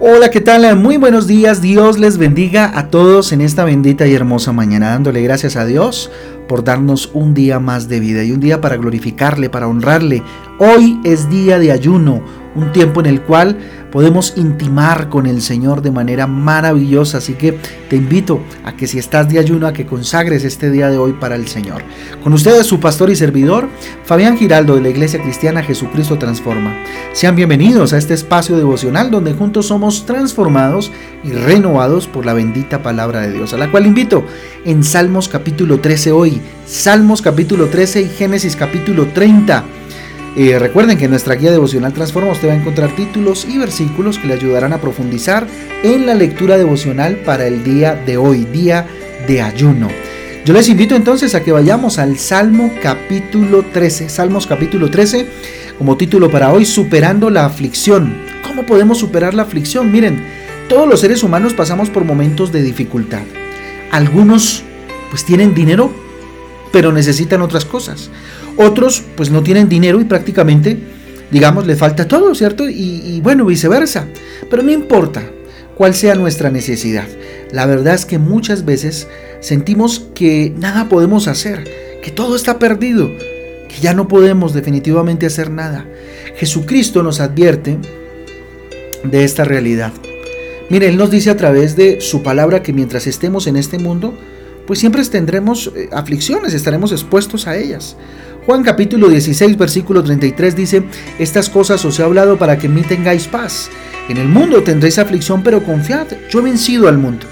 [0.00, 0.76] Hola, ¿qué tal?
[0.76, 1.60] Muy buenos días.
[1.60, 6.10] Dios les bendiga a todos en esta bendita y hermosa mañana, dándole gracias a Dios
[6.48, 10.22] por darnos un día más de vida y un día para glorificarle, para honrarle.
[10.58, 12.22] Hoy es día de ayuno,
[12.54, 13.58] un tiempo en el cual
[13.90, 17.18] podemos intimar con el Señor de manera maravillosa.
[17.18, 17.58] Así que
[17.88, 21.12] te invito a que si estás de ayuno, a que consagres este día de hoy
[21.12, 21.82] para el Señor.
[22.22, 23.68] Con ustedes su pastor y servidor,
[24.04, 26.74] Fabián Giraldo de la Iglesia Cristiana Jesucristo Transforma.
[27.12, 30.90] Sean bienvenidos a este espacio devocional donde juntos somos transformados
[31.24, 34.24] y renovados por la bendita palabra de Dios, a la cual invito
[34.64, 39.77] en Salmos capítulo 13 hoy, Salmos capítulo 13 y Génesis capítulo 30.
[40.36, 44.28] Recuerden que en nuestra guía devocional Transforma usted va a encontrar títulos y versículos que
[44.28, 45.46] le ayudarán a profundizar
[45.82, 48.86] en la lectura devocional para el día de hoy, día
[49.26, 49.88] de ayuno.
[50.44, 54.08] Yo les invito entonces a que vayamos al Salmo capítulo 13.
[54.08, 55.26] Salmos capítulo 13
[55.76, 58.16] como título para hoy, Superando la aflicción.
[58.46, 59.92] ¿Cómo podemos superar la aflicción?
[59.92, 60.24] Miren,
[60.68, 63.22] todos los seres humanos pasamos por momentos de dificultad.
[63.90, 64.64] Algunos
[65.10, 65.92] pues tienen dinero,
[66.72, 68.10] pero necesitan otras cosas.
[68.58, 70.76] Otros pues no tienen dinero y prácticamente,
[71.30, 72.68] digamos, le falta todo, ¿cierto?
[72.68, 74.06] Y, bueno, viceversa.
[74.50, 75.22] Pero no importa
[75.76, 77.06] cuál sea nuestra necesidad.
[77.52, 79.06] La verdad es que muchas veces
[79.40, 81.64] sentimos que nada podemos hacer,
[82.02, 85.86] que todo está perdido, que ya no podemos definitivamente hacer nada.
[86.36, 87.78] Jesucristo nos advierte
[89.04, 89.92] de esta realidad.
[90.68, 94.14] Mire, Él nos dice a través de su palabra que mientras estemos en este mundo,
[94.66, 97.96] pues siempre tendremos eh, aflicciones, estaremos expuestos a ellas.
[98.48, 100.82] Juan capítulo 16, versículo 33 dice,
[101.18, 103.68] estas cosas os he hablado para que en mí tengáis paz.
[104.08, 107.26] En el mundo tendréis aflicción, pero confiad, yo he vencido al mundo.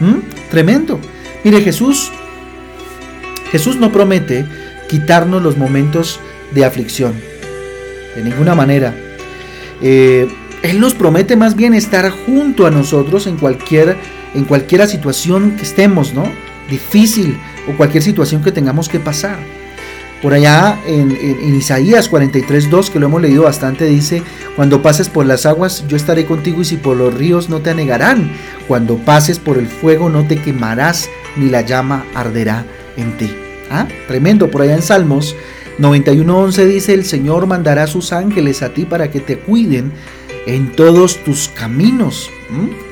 [0.00, 0.48] ¿Mm?
[0.50, 0.98] Tremendo.
[1.44, 2.10] Mire, Jesús,
[3.50, 4.46] Jesús no promete
[4.88, 6.20] quitarnos los momentos
[6.52, 7.12] de aflicción.
[8.16, 8.94] De ninguna manera.
[9.82, 10.26] Eh,
[10.62, 13.98] él nos promete más bien estar junto a nosotros en cualquier,
[14.32, 16.24] en situación que estemos, ¿no?
[16.70, 17.36] Difícil
[17.68, 19.51] o cualquier situación que tengamos que pasar.
[20.22, 21.10] Por allá en,
[21.56, 24.22] Isaías 43, 2, que lo hemos leído bastante, dice,
[24.54, 27.70] cuando pases por las aguas, yo estaré contigo y si por los ríos no te
[27.70, 28.30] anegarán.
[28.68, 32.64] Cuando pases por el fuego no te quemarás, ni la llama arderá
[32.96, 33.34] en ti.
[33.68, 33.88] ¿Ah?
[34.06, 35.34] Tremendo, por allá en Salmos
[35.78, 39.92] 91.11 dice, el Señor mandará sus ángeles a ti para que te cuiden
[40.46, 42.30] en todos tus caminos.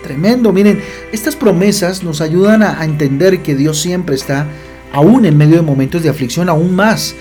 [0.02, 0.80] Tremendo, miren,
[1.12, 4.46] estas promesas nos ayudan a entender que Dios siempre está
[4.92, 7.14] aún en medio de momentos de aflicción, aún más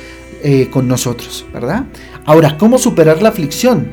[0.44, 1.86] eh, con nosotros, ¿verdad?
[2.26, 3.88] Ahora, ¿cómo superar la aflicción?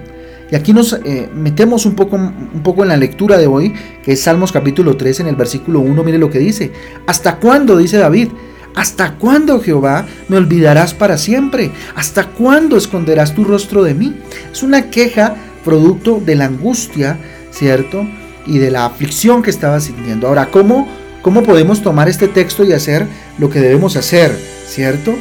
[0.51, 4.13] Y aquí nos eh, metemos un poco, un poco en la lectura de hoy, que
[4.13, 6.71] es Salmos capítulo 3, en el versículo 1, mire lo que dice.
[7.07, 8.29] ¿Hasta cuándo, dice David?
[8.77, 11.71] ¿Hasta cuándo, Jehová, me olvidarás para siempre?
[11.97, 14.15] ¿Hasta cuándo esconderás tu rostro de mí?
[14.53, 17.19] Es una queja producto de la angustia,
[17.51, 18.07] ¿cierto?
[18.47, 20.29] Y de la aflicción que estaba sintiendo.
[20.29, 20.87] Ahora, ¿cómo
[21.27, 24.31] ¿Cómo podemos tomar este texto y hacer lo que debemos hacer,
[24.65, 25.13] ¿cierto?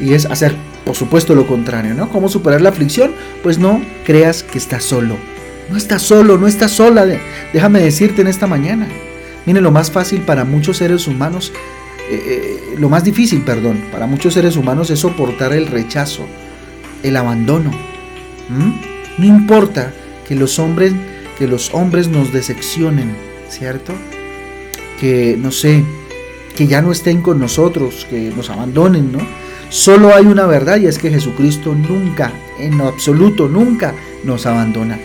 [0.00, 2.08] Y es hacer, por supuesto, lo contrario, ¿no?
[2.08, 3.12] ¿Cómo superar la aflicción?
[3.44, 5.16] Pues no creas que estás solo.
[5.70, 7.06] No estás solo, no estás sola.
[7.52, 8.88] Déjame decirte en esta mañana.
[9.46, 11.52] Mire, lo más fácil para muchos seres humanos,
[12.10, 16.26] eh, eh, lo más difícil, perdón, para muchos seres humanos es soportar el rechazo,
[17.04, 17.70] el abandono.
[19.16, 19.92] No importa
[20.26, 20.92] que los hombres,
[21.38, 23.14] que los hombres nos decepcionen,
[23.48, 23.92] ¿cierto?
[25.02, 25.84] Que, no sé,
[26.54, 29.18] que ya no estén con nosotros, que nos abandonen, ¿no?
[29.68, 32.30] Solo hay una verdad y es que Jesucristo nunca,
[32.60, 35.00] en lo absoluto, nunca nos abandona.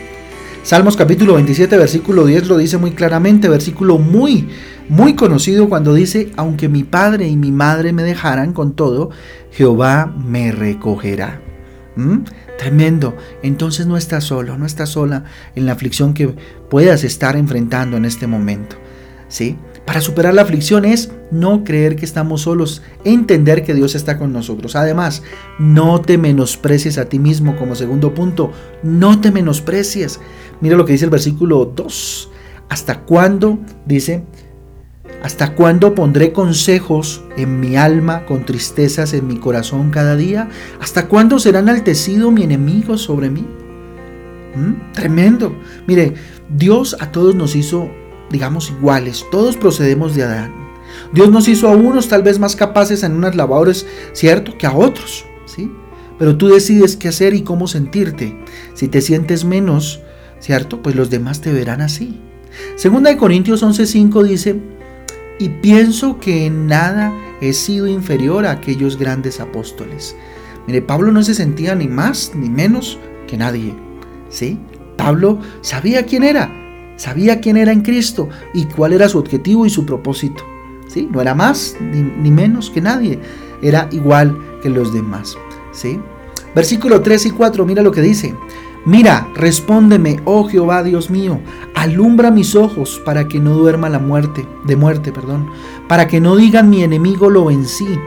[0.61, 4.47] Salmos capítulo 27, versículo 10 lo dice muy claramente, versículo muy,
[4.87, 9.09] muy conocido cuando dice, aunque mi padre y mi madre me dejaran con todo,
[9.51, 11.41] Jehová me recogerá.
[11.95, 12.17] ¿Mm?
[12.59, 13.17] Tremendo.
[13.41, 15.23] Entonces no estás solo, no estás sola
[15.55, 16.35] en la aflicción que
[16.69, 18.75] puedas estar enfrentando en este momento.
[19.27, 19.57] ¿Sí?
[19.87, 24.33] Para superar la aflicción es no creer que estamos solos, entender que Dios está con
[24.33, 24.75] nosotros.
[24.75, 25.23] Además,
[25.59, 28.51] no te menosprecies a ti mismo como segundo punto,
[28.83, 30.19] no te menosprecies.
[30.59, 32.29] Mira lo que dice el versículo 2.
[32.67, 33.59] ¿Hasta cuándo?
[33.85, 34.25] Dice,
[35.23, 40.49] ¿hasta cuándo pondré consejos en mi alma con tristezas en mi corazón cada día?
[40.81, 43.45] ¿Hasta cuándo será enaltecido mi enemigo sobre mí?
[44.53, 44.91] ¿Mm?
[44.91, 45.55] Tremendo.
[45.87, 46.15] Mire,
[46.49, 47.89] Dios a todos nos hizo
[48.29, 49.25] digamos, iguales.
[49.31, 50.53] Todos procedemos de Adán.
[51.13, 54.75] Dios nos hizo a unos tal vez más capaces en unas labores, ¿cierto?, que a
[54.75, 55.71] otros, ¿sí?
[56.17, 58.37] Pero tú decides qué hacer y cómo sentirte.
[58.73, 60.01] Si te sientes menos,
[60.39, 60.81] ¿cierto?
[60.81, 62.19] Pues los demás te verán así.
[62.75, 64.59] Segunda de Corintios 11:5 dice,
[65.39, 70.15] y pienso que en nada he sido inferior a aquellos grandes apóstoles.
[70.65, 72.97] Mire, Pablo no se sentía ni más ni menos
[73.27, 73.75] que nadie,
[74.29, 74.59] ¿sí?
[74.97, 76.51] Pablo sabía quién era,
[76.97, 80.43] sabía quién era en Cristo y cuál era su objetivo y su propósito.
[80.87, 81.07] ¿sí?
[81.09, 83.19] No era más ni, menos que nadie,
[83.61, 85.37] era igual que los demás.
[85.71, 85.99] ¿sí?
[86.53, 88.35] Versículo 3 y 4, mira lo que dice.
[88.85, 91.41] Mira, respóndeme, oh Jehová Dios mío,
[91.75, 95.49] alumbra mis ojos para que no duerma la muerte, de muerte, perdón,
[95.89, 97.99] para que no digan mi enemigo lo vencí.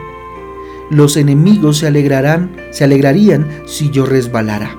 [0.89, 4.75] Los enemigos se alegrarán, se alegrarían si yo resbalara.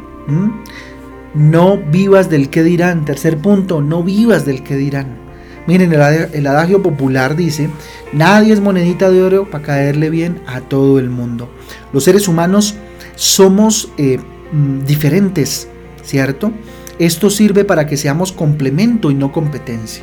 [1.34, 3.04] No vivas del que dirán.
[3.04, 5.22] Tercer punto, no vivas del que dirán.
[5.66, 7.70] Miren, el adagio popular dice,
[8.12, 11.48] nadie es monedita de oro para caerle bien a todo el mundo.
[11.92, 12.74] Los seres humanos
[13.14, 14.18] somos eh,
[14.52, 15.68] mm, diferentes,
[16.02, 16.50] ¿cierto?
[16.98, 20.02] Esto sirve para que seamos complemento y no competencia.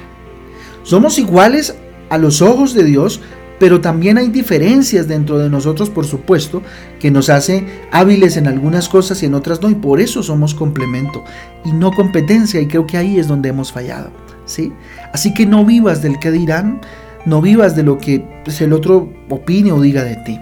[0.84, 1.76] Somos iguales
[2.10, 3.22] a los ojos de Dios,
[3.60, 6.64] pero también hay diferencias dentro de nosotros, por supuesto,
[7.00, 10.56] que nos hace hábiles en algunas cosas y en otras no, y por eso somos
[10.56, 11.24] complemento
[11.66, 14.12] y no competencia, y creo que ahí es donde hemos fallado,
[14.46, 14.72] ¿sí?
[15.14, 16.80] Así que no vivas del que dirán,
[17.26, 20.40] no vivas de lo que pues, el otro opine o diga de ti.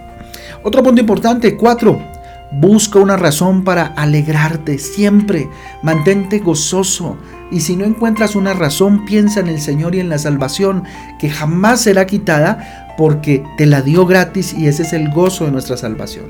[0.63, 1.99] Otro punto importante, cuatro,
[2.51, 5.49] Busca una razón para alegrarte siempre.
[5.83, 7.17] Mantente gozoso.
[7.51, 10.83] Y si no encuentras una razón, piensa en el Señor y en la salvación,
[11.19, 15.51] que jamás será quitada porque te la dio gratis y ese es el gozo de
[15.51, 16.25] nuestra salvación.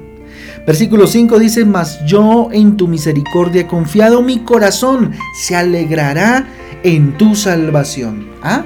[0.66, 6.46] Versículo 5 dice, mas yo en tu misericordia he confiado, mi corazón se alegrará
[6.84, 8.28] en tu salvación.
[8.44, 8.66] ¿Ah?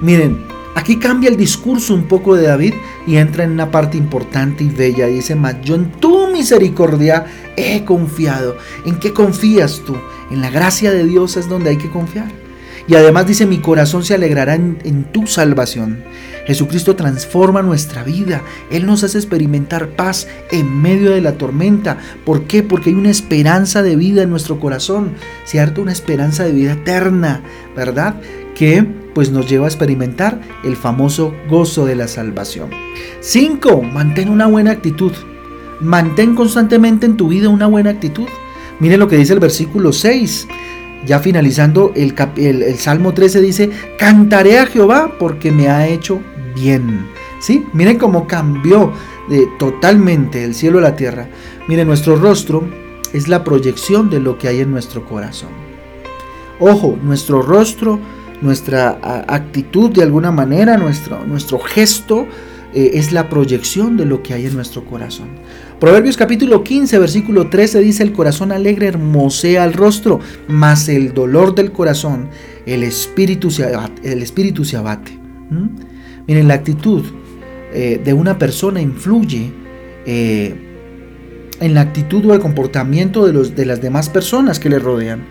[0.00, 0.38] Miren,
[0.74, 2.74] Aquí cambia el discurso un poco de David
[3.06, 5.06] y entra en una parte importante y bella.
[5.06, 7.26] Dice, mas yo en tu misericordia
[7.56, 8.56] he confiado.
[8.86, 9.94] ¿En qué confías tú?
[10.30, 12.32] En la gracia de Dios es donde hay que confiar.
[12.88, 16.02] Y además dice, mi corazón se alegrará en, en, tu salvación.
[16.46, 18.42] Jesucristo transforma nuestra vida.
[18.70, 21.98] Él nos hace experimentar paz en medio de la tormenta.
[22.24, 22.64] ¿Por qué?
[22.64, 25.12] Porque hay una esperanza de vida en nuestro corazón,
[25.44, 25.82] ¿cierto?
[25.82, 27.42] Una esperanza de vida eterna,
[27.76, 28.16] ¿verdad?
[28.56, 28.84] Que
[29.14, 32.70] pues nos lleva a experimentar el famoso gozo de la salvación.
[33.20, 33.82] 5.
[33.82, 35.12] Mantén una buena actitud.
[35.80, 38.28] Mantén constantemente en tu vida una buena actitud.
[38.80, 40.48] Miren lo que dice el versículo 6.
[41.04, 46.20] Ya finalizando el, el, Salmo 13 dice, cantaré a Jehová porque me ha hecho
[46.54, 47.06] bien.
[47.40, 47.66] ¿Sí?
[47.72, 48.92] Miren cómo cambió
[49.28, 51.28] de, totalmente el cielo a la tierra.
[51.66, 52.64] Miren, nuestro rostro
[53.12, 55.50] es la proyección de lo que hay en nuestro corazón.
[56.60, 57.98] Ojo, nuestro rostro
[58.42, 58.98] nuestra
[59.28, 62.26] actitud de alguna manera, nuestro, nuestro gesto
[62.74, 65.28] eh, es la proyección de lo que hay en nuestro corazón.
[65.78, 71.54] Proverbios capítulo 15, versículo 13 dice, el corazón alegre hermosea el rostro, mas el dolor
[71.54, 72.28] del corazón,
[72.66, 74.12] el espíritu se abate.
[74.12, 75.18] El espíritu se abate.
[76.26, 77.04] Miren, la actitud
[77.74, 79.52] eh, de una persona influye
[80.06, 80.54] eh,
[81.60, 85.24] en la actitud o el comportamiento de, los, de las demás personas que le rodean.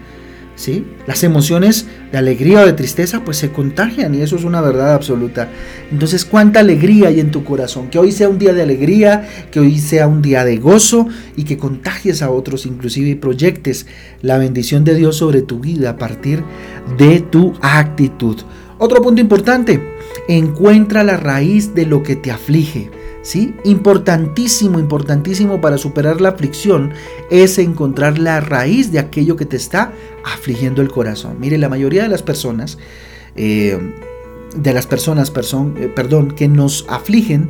[1.08, 4.94] Las emociones de alegría o de tristeza pues se contagian y eso es una verdad
[4.94, 5.50] absoluta.
[5.92, 7.90] Entonces, ¿cuánta alegría hay en tu corazón?
[7.90, 11.46] Que hoy sea un día de alegría, que hoy sea un día de gozo y
[11.46, 13.88] que contagies a otros inclusive y proyectes
[14.22, 16.44] la bendición de Dios sobre tu vida a partir
[16.98, 18.38] de tu actitud.
[18.78, 19.82] Otro punto importante,
[20.28, 22.92] encuentra la raíz de lo que te aflige.
[23.24, 23.54] ¿Sí?
[23.64, 26.92] Importantísimo, importantísimo para superar la aflicción
[27.30, 29.94] es encontrar la raíz de aquello que te está
[30.26, 31.38] afligiendo el corazón.
[31.40, 32.80] Mire, la mayoría de las personas,
[33.36, 33.78] eh,
[34.56, 37.50] de las personas, eh, perdón, que nos afligen,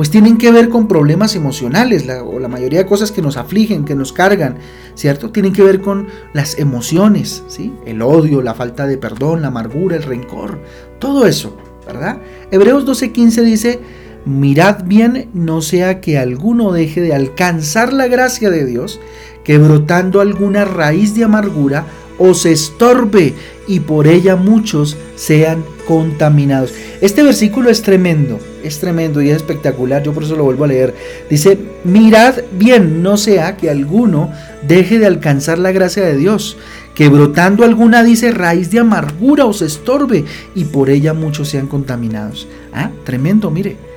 [0.00, 3.84] pues tienen que ver con problemas emocionales, o la mayoría de cosas que nos afligen,
[3.84, 4.56] que nos cargan,
[4.94, 5.30] ¿cierto?
[5.30, 7.74] Tienen que ver con las emociones, ¿sí?
[7.84, 10.58] El odio, la falta de perdón, la amargura, el rencor,
[10.98, 11.54] todo eso,
[11.86, 12.18] ¿verdad?
[12.50, 13.80] Hebreos 12:15 dice,
[14.24, 19.00] mirad bien, no sea que alguno deje de alcanzar la gracia de Dios,
[19.44, 21.86] que brotando alguna raíz de amargura
[22.18, 23.32] os estorbe
[23.66, 26.74] y por ella muchos sean contaminados.
[27.00, 30.68] Este versículo es tremendo, es tremendo y es espectacular, yo por eso lo vuelvo a
[30.68, 30.94] leer.
[31.30, 34.30] Dice, mirad bien, no sea que alguno
[34.68, 36.58] deje de alcanzar la gracia de Dios,
[36.94, 42.46] que brotando alguna, dice, raíz de amargura os estorbe y por ella muchos sean contaminados.
[42.74, 43.89] Ah, tremendo, mire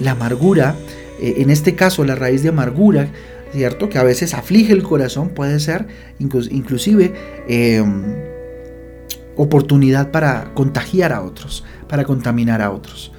[0.00, 0.76] la amargura,
[1.20, 3.08] eh, en este caso la raíz de amargura,
[3.52, 3.88] ¿cierto?
[3.88, 5.86] Que a veces aflige el corazón, puede ser
[6.18, 7.12] inclusive
[7.48, 8.04] em,
[9.36, 13.12] oportunidad para contagiar a otros, para contaminar a otros.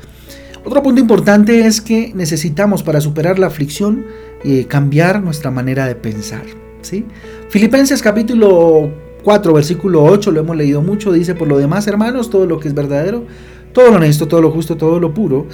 [0.64, 4.06] Otro punto importante es que necesitamos para superar la aflicción
[4.44, 6.44] eh, cambiar nuestra manera de pensar.
[6.82, 7.06] ¿sí?
[7.50, 8.92] Filipenses capítulo
[9.24, 12.68] 4, versículo 8, lo hemos leído mucho, dice, por lo demás, hermanos, todo lo que
[12.68, 13.26] es verdadero,
[13.74, 15.48] todo lo honesto, todo lo justo, todo lo puro,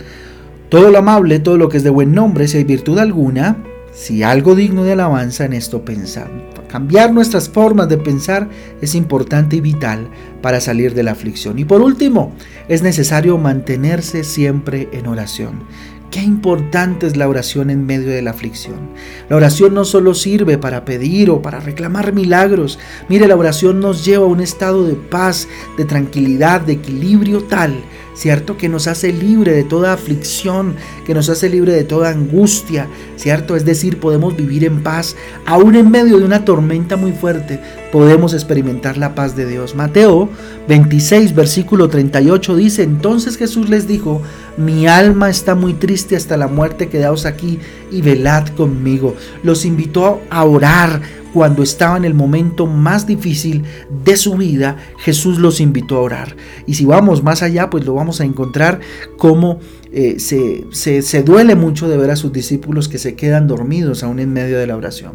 [0.69, 3.57] todo lo amable, todo lo que es de buen nombre, si hay virtud alguna,
[3.93, 6.29] si algo digno de alabanza en esto pensar.
[6.67, 8.49] Cambiar nuestras formas de pensar
[8.81, 10.09] es importante y vital
[10.41, 11.57] para salir de la aflicción.
[11.59, 12.33] Y por último,
[12.67, 15.63] es necesario mantenerse siempre en oración.
[16.11, 18.91] Qué importante es la oración en medio de la aflicción.
[19.29, 22.79] La oración no solo sirve para pedir o para reclamar milagros.
[23.09, 25.47] Mire, la oración nos lleva a un estado de paz,
[25.77, 27.81] de tranquilidad, de equilibrio tal
[28.17, 28.57] ¿cierto?
[28.57, 33.55] Que nos hace libre de toda aflicción, que nos hace libre de toda angustia, ¿cierto?
[33.55, 38.33] Es decir, podemos vivir en paz, aún en medio de una tormenta muy fuerte, podemos
[38.33, 39.75] experimentar la paz de Dios.
[39.75, 40.29] Mateo
[40.67, 44.23] 26, versículo 38 dice, entonces Jesús les dijo,
[44.57, 47.59] mi alma está muy triste hasta la muerte, quedaos aquí
[47.91, 49.15] y velad conmigo.
[49.43, 51.01] Los invitó a orar,
[51.37, 53.63] cuando estaba en el momento más difícil
[54.03, 56.35] de su vida, Jesús los invitó a orar.
[56.65, 58.79] Y si vamos más allá, pues lo vamos a encontrar
[59.17, 59.59] como
[59.91, 64.17] eh, se, se duele mucho de ver a sus discípulos que se quedan dormidos aún
[64.19, 65.11] en medio de la oración.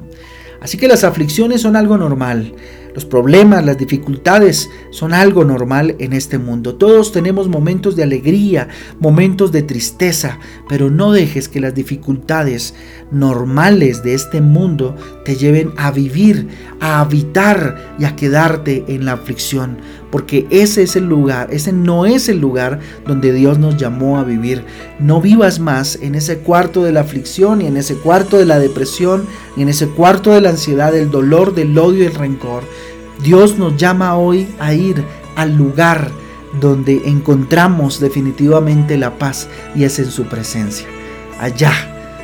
[0.60, 2.54] Así que las aflicciones son algo normal.
[2.94, 6.74] Los problemas, las dificultades son algo normal en este mundo.
[6.74, 8.68] Todos tenemos momentos de alegría,
[9.00, 12.74] momentos de tristeza, pero no dejes que las dificultades
[13.10, 16.48] normales de este mundo te lleven a vivir,
[16.80, 19.78] a habitar y a quedarte en la aflicción,
[20.12, 24.24] porque ese es el lugar, ese no es el lugar donde Dios nos llamó a
[24.24, 24.62] vivir.
[25.00, 28.58] No vivas más en ese cuarto de la aflicción y en ese cuarto de la
[28.58, 29.24] depresión
[29.56, 32.62] y en ese cuarto de la ansiedad, del dolor, del odio y el rencor.
[33.24, 35.02] Dios nos llama hoy a ir
[35.34, 36.10] al lugar
[36.60, 40.86] donde encontramos definitivamente la paz y es en su presencia.
[41.40, 41.72] Allá,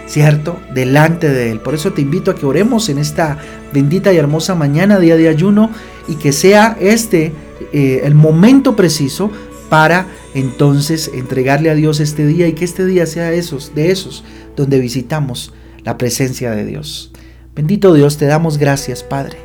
[0.06, 0.58] ¿cierto?
[0.74, 1.60] Delante de Él.
[1.60, 3.38] Por eso te invito a que oremos en esta
[3.72, 5.70] bendita y hermosa mañana, día de ayuno,
[6.06, 7.32] y que sea este
[7.72, 9.30] eh, el momento preciso
[9.68, 14.24] para entonces entregarle a Dios este día y que este día sea esos, de esos
[14.56, 15.52] donde visitamos
[15.84, 17.12] la presencia de Dios.
[17.54, 19.38] Bendito Dios, te damos gracias, Padre.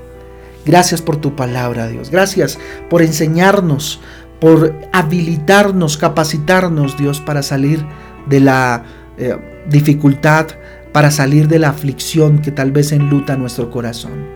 [0.66, 2.10] Gracias por tu palabra, Dios.
[2.10, 2.58] Gracias
[2.90, 4.00] por enseñarnos,
[4.40, 7.86] por habilitarnos, capacitarnos, Dios, para salir
[8.30, 8.86] de la
[9.18, 9.36] eh,
[9.70, 10.48] dificultad,
[10.92, 14.28] para salir de la aflicción que tal vez enluta nuestro corazón.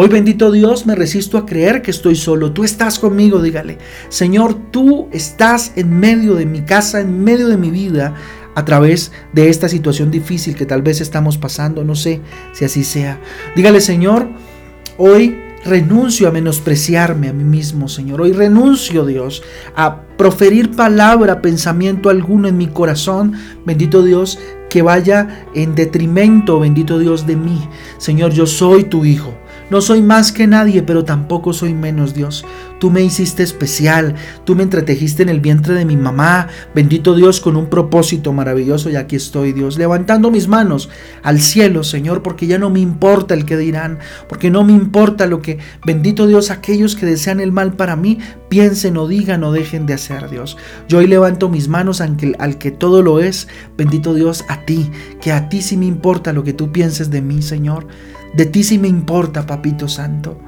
[0.00, 2.52] Hoy bendito Dios, me resisto a creer que estoy solo.
[2.52, 3.78] Tú estás conmigo, dígale.
[4.10, 8.14] Señor, tú estás en medio de mi casa, en medio de mi vida,
[8.54, 11.82] a través de esta situación difícil que tal vez estamos pasando.
[11.82, 12.20] No sé
[12.52, 13.20] si así sea.
[13.56, 14.28] Dígale, Señor,
[14.98, 18.20] hoy renuncio a menospreciarme a mí mismo, Señor.
[18.20, 19.42] Hoy renuncio, Dios,
[19.74, 23.32] a proferir palabra, pensamiento alguno en mi corazón.
[23.66, 24.38] Bendito Dios,
[24.70, 27.68] que vaya en detrimento, bendito Dios, de mí.
[27.98, 29.36] Señor, yo soy tu Hijo.
[29.70, 32.44] No soy más que nadie, pero tampoco soy menos, Dios.
[32.78, 37.40] Tú me hiciste especial, tú me entretejiste en el vientre de mi mamá, bendito Dios,
[37.40, 40.88] con un propósito maravilloso y aquí estoy, Dios, levantando mis manos
[41.22, 43.98] al cielo, Señor, porque ya no me importa el que dirán,
[44.28, 48.18] porque no me importa lo que, bendito Dios, aquellos que desean el mal para mí,
[48.48, 50.56] piensen o digan o dejen de hacer, Dios.
[50.88, 54.64] Yo hoy levanto mis manos al que, al que todo lo es, bendito Dios, a
[54.64, 57.86] ti, que a ti sí me importa lo que tú pienses de mí, Señor.
[58.34, 60.38] De ti sí me importa, Papito Santo.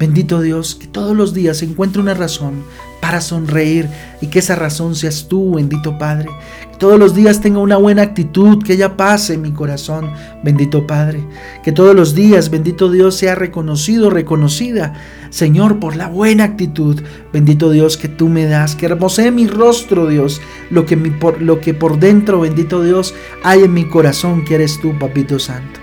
[0.00, 2.64] Bendito Dios, que todos los días encuentre una razón
[3.02, 3.86] para sonreír
[4.22, 6.30] y que esa razón seas tú, bendito Padre.
[6.72, 10.10] Que todos los días tenga una buena actitud, que ella pase en mi corazón,
[10.42, 11.22] bendito Padre.
[11.62, 14.94] Que todos los días, bendito Dios, sea reconocido, reconocida,
[15.28, 16.98] Señor, por la buena actitud,
[17.30, 18.76] bendito Dios, que tú me das.
[18.76, 23.64] Que hermosee mi rostro, Dios, lo que, por, lo que por dentro, bendito Dios, hay
[23.64, 25.79] en mi corazón, que eres tú, Papito Santo.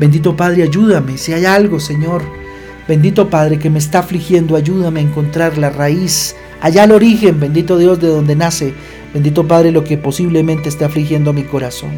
[0.00, 1.18] Bendito Padre, ayúdame.
[1.18, 2.22] Si hay algo, Señor,
[2.88, 7.76] bendito Padre, que me está afligiendo, ayúdame a encontrar la raíz, allá el origen, bendito
[7.76, 8.72] Dios, de donde nace,
[9.12, 11.90] bendito Padre, lo que posiblemente esté afligiendo mi corazón.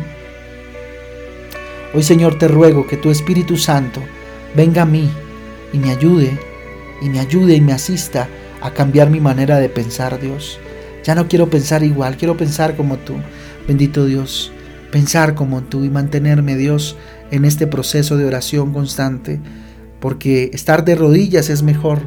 [1.94, 4.02] Hoy, Señor, te ruego que tu Espíritu Santo
[4.56, 5.08] venga a mí
[5.72, 6.36] y me ayude,
[7.00, 8.28] y me ayude y me asista
[8.60, 10.58] a cambiar mi manera de pensar, Dios.
[11.04, 13.14] Ya no quiero pensar igual, quiero pensar como tú,
[13.68, 14.50] bendito Dios,
[14.92, 16.96] pensar como tú y mantenerme, Dios,
[17.32, 19.40] en este proceso de oración constante,
[19.98, 22.00] porque estar de rodillas es mejor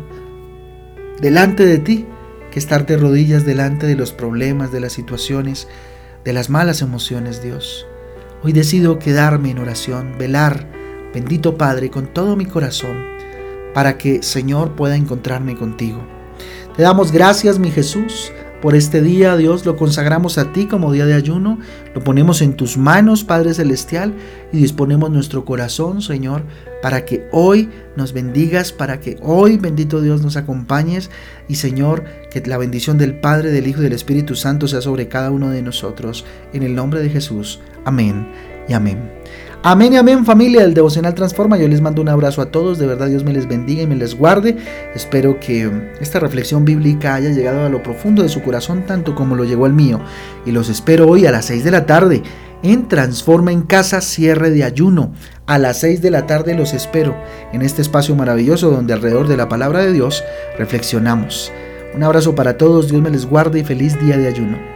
[1.20, 2.06] delante de ti
[2.52, 5.68] que estar de rodillas delante de los problemas, de las situaciones,
[6.24, 7.86] de las malas emociones, Dios.
[8.44, 10.68] Hoy decido quedarme en oración, velar,
[11.14, 13.04] bendito Padre, con todo mi corazón,
[13.74, 16.06] para que, Señor, pueda encontrarme contigo.
[16.78, 18.32] Te damos gracias, mi Jesús,
[18.66, 21.60] por este día, Dios, lo consagramos a ti como día de ayuno,
[21.94, 24.16] lo ponemos en tus manos, Padre Celestial,
[24.52, 26.42] y disponemos nuestro corazón, Señor,
[26.82, 31.12] para que hoy nos bendigas, para que hoy, bendito Dios, nos acompañes,
[31.48, 35.10] y Señor, que la bendición del Padre, del Hijo y del Espíritu Santo sea sobre
[35.10, 36.26] cada uno de nosotros.
[36.52, 37.60] En el nombre de Jesús.
[37.86, 38.28] Amén
[38.68, 39.12] y amén.
[39.68, 41.58] Amén y amén familia del Devocional Transforma.
[41.58, 42.78] Yo les mando un abrazo a todos.
[42.78, 44.58] De verdad Dios me les bendiga y me les guarde.
[44.94, 49.34] Espero que esta reflexión bíblica haya llegado a lo profundo de su corazón tanto como
[49.34, 50.00] lo llegó al mío.
[50.46, 52.22] Y los espero hoy a las 6 de la tarde
[52.62, 55.14] en Transforma en Casa Cierre de Ayuno.
[55.48, 57.16] A las 6 de la tarde los espero
[57.52, 60.24] en este espacio maravilloso donde alrededor de la palabra de Dios
[60.60, 61.52] reflexionamos.
[61.96, 64.75] Un abrazo para todos, Dios me les guarde y feliz día de ayuno.